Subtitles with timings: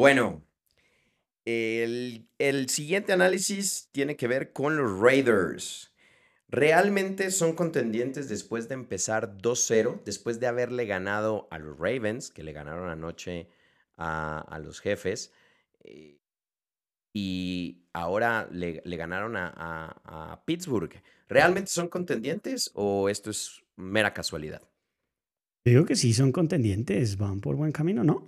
[0.00, 0.42] Bueno,
[1.44, 5.92] el, el siguiente análisis tiene que ver con los Raiders.
[6.48, 12.42] Realmente son contendientes después de empezar 2-0, después de haberle ganado a los Ravens, que
[12.42, 13.50] le ganaron anoche
[13.98, 15.34] a, los jefes,
[15.84, 16.18] eh,
[17.12, 20.94] y ahora le, ganaron a, Pittsburgh.
[21.28, 24.62] ¿Realmente son contendientes o esto es mera casualidad?
[25.62, 28.26] Digo que sí son contendientes, van por buen camino, ¿no?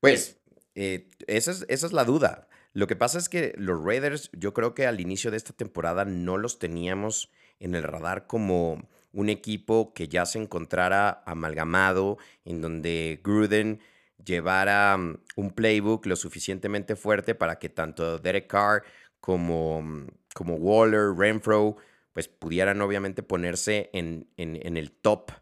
[0.00, 0.40] Pues
[0.76, 2.48] eh, esa, es, esa es la duda.
[2.72, 6.04] Lo que pasa es que los Raiders, yo creo que al inicio de esta temporada
[6.04, 12.60] no los teníamos en el radar como un equipo que ya se encontrara amalgamado, en
[12.60, 13.80] donde Gruden
[14.22, 18.84] llevara mm, un playbook lo suficientemente fuerte para que tanto Derek Carr
[19.20, 21.78] como, mm, como Waller, Renfro,
[22.12, 25.32] pues pudieran obviamente ponerse en, en, el top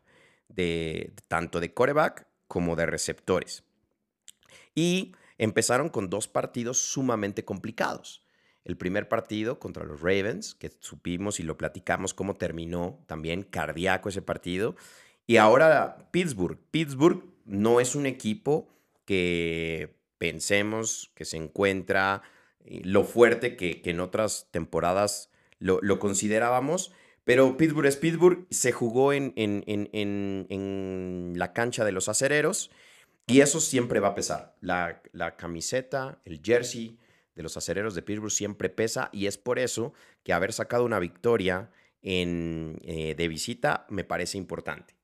[0.48, 3.64] de tanto de coreback como de receptores.
[4.74, 8.24] Y empezaron con dos partidos sumamente complicados.
[8.64, 14.08] El primer partido contra los Ravens, que supimos y lo platicamos cómo terminó, también cardíaco
[14.08, 14.74] ese partido.
[15.26, 16.58] Y ahora Pittsburgh.
[16.70, 18.68] Pittsburgh no es un equipo
[19.04, 22.22] que pensemos que se encuentra
[22.64, 26.92] eh, lo fuerte que, en otras temporadas lo, considerábamos.
[27.24, 32.70] Pero Pittsburgh es Pittsburgh, se jugó en, en, en, la cancha de los acereros
[33.26, 34.56] y eso siempre va a pesar.
[34.60, 36.98] La, la camiseta, el jersey,
[37.34, 40.98] de los acereros de Pittsburgh siempre pesa y es por eso que haber sacado una
[40.98, 41.70] victoria
[42.02, 44.94] en, eh, de visita me parece importante.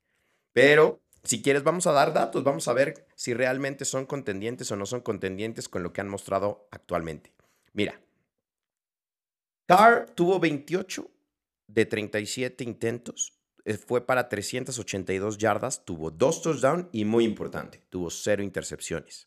[0.52, 4.77] Pero si quieres vamos a dar datos, vamos a ver si realmente son contendientes o
[4.77, 7.32] no son contendientes con lo que han mostrado actualmente.
[7.72, 8.00] Mira,
[9.66, 11.10] Carr tuvo 28
[11.68, 13.39] de 37 intentos,
[13.86, 19.27] fue para 382 yardas, tuvo dos touchdowns y muy importante, tuvo cero intercepciones.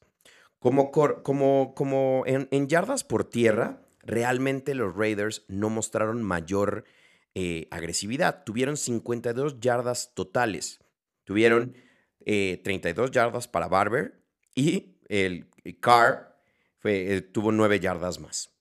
[0.64, 6.85] Como, como, como en, yardas por tierra, realmente los Raiders no mostraron mayor
[7.35, 8.46] eh, agresividad.
[8.46, 10.80] Tuvieron 52 yardas totales.
[11.25, 11.75] Tuvieron
[12.24, 14.24] 32 eh, yardas para Barber
[14.56, 15.50] y el
[15.81, 16.40] Carr
[16.80, 18.53] fue, eh, tuvo 9 yardas más.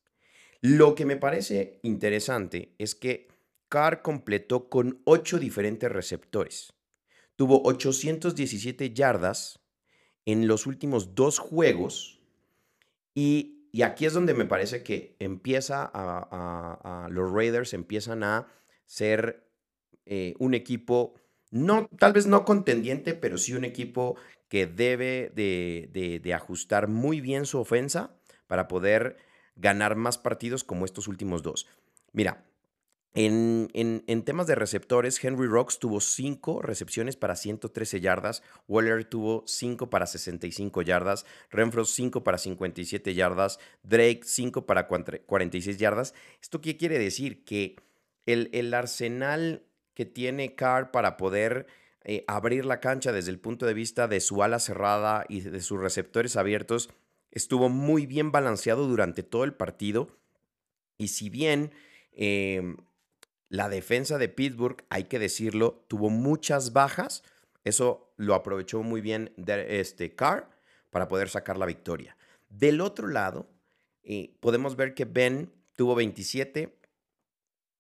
[0.61, 3.29] Lo que me parece interesante es que
[3.73, 6.75] Carr completó con 8 diferentes receptores.
[7.37, 9.61] Tuvo 817 yardas
[10.27, 12.21] en los últimos dos juegos
[13.15, 18.47] y, aquí es donde me parece que empieza a, los Raiders empiezan a
[18.85, 19.49] ser
[20.05, 21.15] eh, un equipo,
[21.51, 24.17] no, tal vez no contendiente, pero sí un equipo
[24.51, 28.15] que debe de, de ajustar muy bien su ofensa
[28.47, 29.17] para poder
[29.57, 31.67] ganar más partidos como estos últimos dos.
[32.13, 32.45] Mira,
[33.15, 39.45] en, en, temas de receptores, Henry Rocks tuvo 5 recepciones para 113 yardas, Waller tuvo
[39.47, 46.15] 5 para 65 yardas, Renfro 5 para 57 yardas, Drake 5 para 46 yardas.
[46.41, 47.45] ¿Esto qué quiere decir?
[47.45, 47.77] Que
[48.25, 51.67] el, el arsenal que tiene Carr para poder
[52.05, 55.61] eh, abrir la cancha desde el punto de vista de su ala cerrada y de
[55.61, 56.89] sus receptores abiertos
[57.31, 60.09] estuvo muy bien balanceado durante todo el partido.
[60.97, 61.73] Y si bien...
[62.15, 62.79] Em,
[63.53, 67.23] la defensa de Pittsburgh, hay que decirlo, tuvo muchas bajas.
[67.65, 70.49] Eso lo aprovechó muy bien este Carr
[70.89, 72.17] para poder sacar la victoria.
[72.49, 73.51] Del otro lado,
[74.05, 76.75] eh, podemos ver que Ben tuvo 27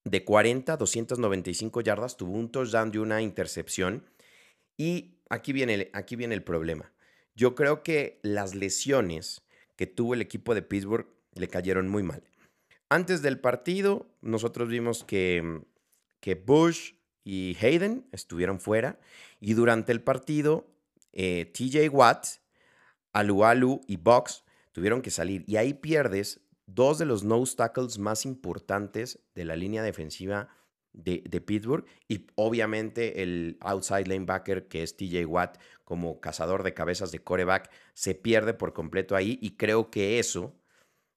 [0.05, 4.04] de 40, 295 yardas, tuvo un touchdown y una intercepción.
[4.77, 6.93] Y aquí viene, aquí viene el problema.
[7.34, 9.41] Yo creo que las lesiones
[9.77, 12.22] que tuvo el equipo de Pittsburgh le cayeron muy mal.
[12.92, 15.62] Antes del partido, nosotros vimos que,
[16.20, 16.92] que Bush
[17.25, 19.00] y Hayden estuvieron fuera.
[19.41, 20.66] Y durante el partido,
[21.14, 22.26] eh, TJ Watt,
[23.14, 25.42] Alualu y Box tuvieron que salir.
[25.47, 30.50] Y ahí pierdes dos de los nose tackles más importantes de la línea defensiva
[30.92, 36.74] de, de, Pittsburgh y obviamente el outside linebacker que es TJ Watt como cazador de
[36.74, 40.54] cabezas de coreback se pierde por completo ahí y creo que eso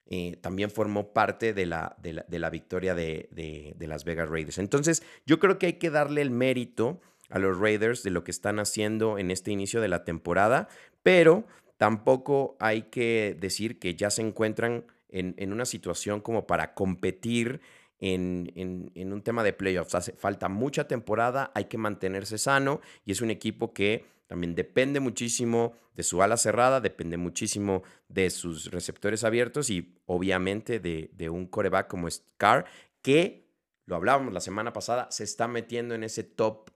[0.08, 4.58] eh, también formó parte de la, de la, victoria de, de, Las Vegas Raiders.
[4.58, 8.30] Entonces, yo creo que hay que darle el mérito a los Raiders de lo que
[8.30, 10.68] están haciendo en este inicio de la temporada,
[11.02, 11.44] pero
[11.76, 17.60] tampoco hay que decir que ya se encuentran en, en una situación como para competir
[17.98, 19.94] en, en, en, un tema de playoffs.
[19.94, 25.00] Hace falta mucha temporada, hay que mantenerse sano y es un equipo que también depende
[25.00, 31.30] muchísimo de su ala cerrada, depende muchísimo de sus receptores abiertos y obviamente de, de
[31.30, 32.66] un coreback como Scar,
[33.02, 33.46] que,
[33.86, 36.70] lo hablábamos la semana pasada, se está metiendo en ese top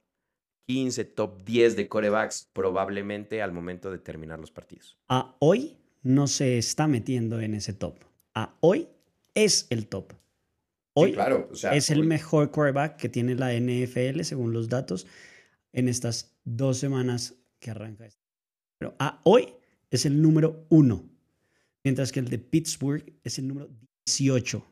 [0.66, 4.96] 15, top 10 de corebacks probablemente al momento de terminar los partidos.
[5.08, 7.96] Ah, hoy no se está metiendo en ese top.
[8.34, 8.88] A hoy
[9.34, 10.12] es el top.
[10.94, 14.68] Hoy claro, o sea, es el hoy- mejor quarterback que tiene la NFL según los
[14.68, 15.06] datos
[15.72, 18.22] en estas dos semanas que arranca esto.
[18.78, 19.48] Pero a hoy
[19.90, 21.04] es el número uno,
[21.84, 23.68] mientras que el de Pittsburgh es el número
[24.06, 24.66] 18.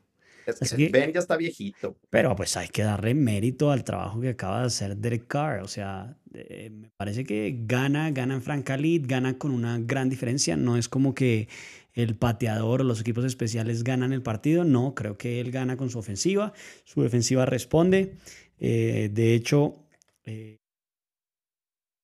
[0.47, 1.97] es así que Ben ya está viejito.
[2.09, 5.61] Pero pues hay que darle mérito al trabajo que acaba de hacer Derek Carr.
[5.61, 10.09] O sea, eh, me parece que gana, gana en Frank Khalid, gana con una gran
[10.09, 10.57] diferencia.
[10.57, 11.47] No es como que
[11.93, 14.63] el pateador o los equipos especiales ganan el partido.
[14.63, 16.53] No, creo que él gana con su ofensiva.
[16.85, 18.15] Su defensiva responde.
[18.59, 19.85] Eh, de hecho,
[20.25, 20.59] eh,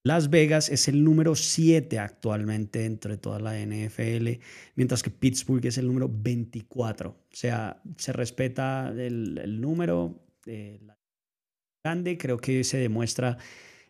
[0.05, 4.39] Las Vegas es el número 7 actualmente entre toda la NFL,
[4.75, 7.09] mientras que Pittsburgh es el número 24.
[7.09, 10.79] O sea, se respeta el, el número eh,
[11.83, 13.39] grande, creo que se demuestra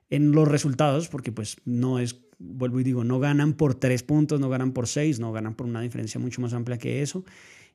[0.10, 4.40] en los resultados, porque pues no es, vuelvo y digo, no ganan por 3 puntos,
[4.40, 7.26] no ganan por 6, no ganan por una diferencia mucho más amplia que eso.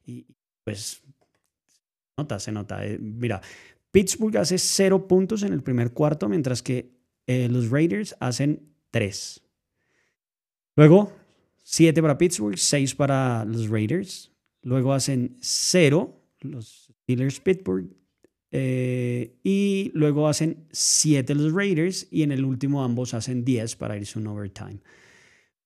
[0.06, 0.24] Y
[0.64, 1.02] pues
[2.16, 2.86] nota, se nota.
[2.86, 3.42] Eh, mira,
[3.90, 6.99] Pittsburgh hace 0 puntos en el primer cuarto, mientras que
[7.30, 9.40] eh, los Raiders hacen 3.
[10.74, 11.12] Luego,
[11.62, 14.32] 7 para Pittsburgh, 6 para los Raiders.
[14.62, 17.86] Luego hacen 0 los Steelers Pittsburgh.
[18.50, 22.08] eh, y luego hacen 7 los Raiders.
[22.10, 24.80] Y en el último ambos hacen 10 para irse un overtime.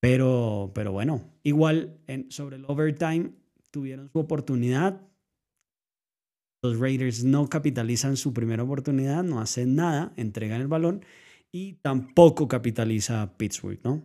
[0.00, 3.30] Pero, pero bueno, igual en, sobre el overtime
[3.70, 5.00] tuvieron su oportunidad.
[6.62, 11.02] Los Raiders no capitalizan su primera oportunidad, no hacen nada, entregan el balón
[11.54, 14.02] y tampoco capitaliza Pittsburgh, ¿no?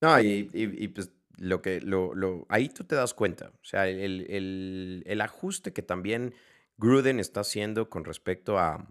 [0.00, 3.52] No, y, pues lo que lo, lo- ahí tú te das cuenta.
[3.62, 6.34] O sea, el, el- el ajuste que también
[6.76, 8.88] Gruden está haciendo con respecto a,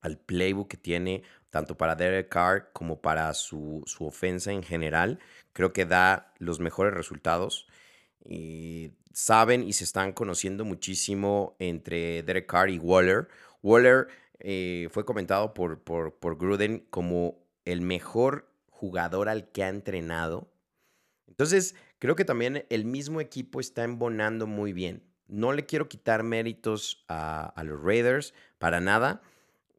[0.00, 5.18] al playbook que tiene, tanto para Derek Carr como para su, su ofensa en general,
[5.52, 7.66] creo que da los mejores resultados.
[8.24, 13.26] Y saben y se están conociendo muchísimo entre Derek Carr y Waller.
[13.64, 14.06] Waller
[14.40, 20.52] eh, fue comentado por, por, Gruden como el mejor jugador al que ha entrenado.
[21.26, 25.02] Entonces, creo que también el mismo equipo está embonando muy bien.
[25.26, 29.22] No le quiero quitar méritos a, a los Raiders para nada.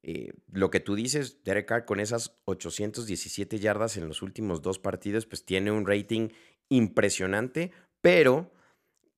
[0.03, 4.79] Eh, lo que tú dices, Derek Carr con esas 817 yardas en los últimos dos
[4.79, 6.29] partidos, pues tiene un rating
[6.69, 7.71] impresionante,
[8.01, 8.51] pero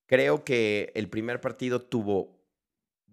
[0.07, 2.42] creo que el primer partido tuvo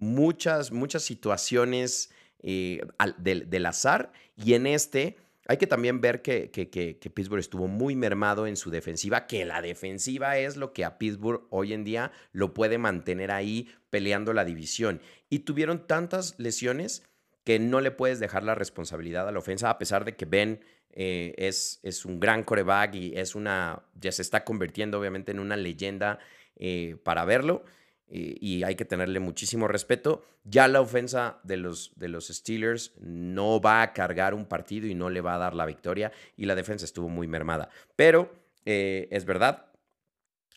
[0.00, 2.10] muchas, muchas situaciones
[2.42, 2.80] eh,
[3.18, 5.16] del, del azar y en este
[5.46, 9.26] hay que también ver que, que- que- que Pittsburgh estuvo muy mermado en su defensiva,
[9.26, 13.68] que la defensiva es lo que a Pittsburgh hoy en día lo puede mantener ahí
[13.90, 15.00] peleando la división.
[15.28, 17.02] Y tuvieron tantas lesiones
[17.42, 20.60] que no le puedes dejar la responsabilidad a la ofensa, a pesar de que Ben
[20.92, 25.40] eh, es, es un gran coreback y es una, ya se está convirtiendo obviamente en
[25.40, 26.20] una leyenda
[26.56, 27.64] eh, para verlo
[28.12, 30.24] y hay que tenerle muchísimo respeto.
[30.44, 34.94] Ya la ofensa de los, de los Steelers no va a cargar un partido y
[34.94, 37.68] no le va a dar la victoria y la defensa estuvo muy mermada.
[37.94, 38.32] Pero
[38.64, 39.66] eh, es verdad,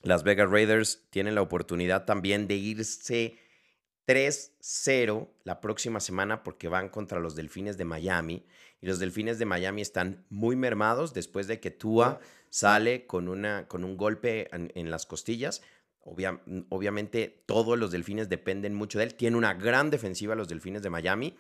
[0.02, 3.38] las Vegas Raiders tienen la oportunidad también de irse
[4.08, 8.46] 3-0 la próxima semana porque van contra los Delfines de Miami.
[8.82, 12.20] Y los Delfines de Miami están muy mermados después de que Tua
[12.50, 15.62] sale con, una, con un golpe en, en las costillas.
[16.04, 19.14] Obvia- obviamente todos los Delfines dependen mucho de él.
[19.16, 21.36] Tiene una gran defensiva los Delfines de Miami,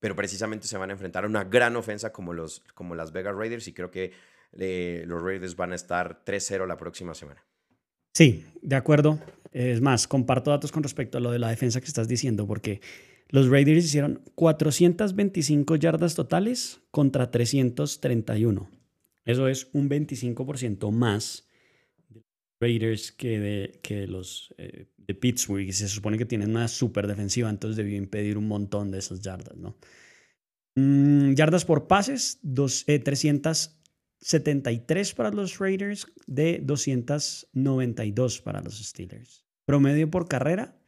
[0.00, 3.36] pero precisamente se van a enfrentar a una gran ofensa como, los, como las Vegas
[3.36, 4.12] Raiders y creo que
[4.58, 7.44] eh, los Raiders van a estar 3-0 la próxima semana.
[8.14, 9.20] Sí, de acuerdo.
[9.52, 12.80] Es más, comparto datos con respecto a lo de la defensa que estás diciendo, porque
[13.28, 18.68] los Raiders hicieron 425 yardas totales contra 331.
[19.24, 21.46] Eso es un 25% más
[22.60, 25.66] Raiders que los eh, de Pittsburgh.
[25.66, 29.20] Y se supone que tienen una super defensiva, entonces debió impedir un montón de esas
[29.20, 29.76] yardas, ¿no?
[30.76, 39.44] Mm, yardas por pases, dos, eh, 373 para los Raiders de 292 para los Steelers.
[39.64, 40.78] Promedio por carrera,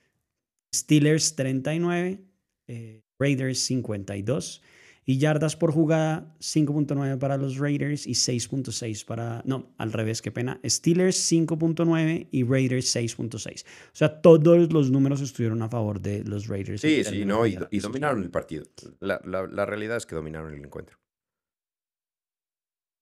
[0.74, 2.24] Steelers 39,
[2.68, 4.62] eh, Raiders 52.
[5.04, 9.42] Y yardas por jugada, 5.9 para los Raiders y 6.6 para...
[9.44, 10.60] No, al revés, qué pena.
[10.64, 13.64] Steelers 5.9 y Raiders 6.6.
[13.64, 16.80] O sea, todos los números estuvieron a favor de los Raiders.
[16.82, 18.64] Sí, sí, no, y, dominaron el partido.
[19.00, 20.96] La, la- la realidad es que dominaron el encuentro.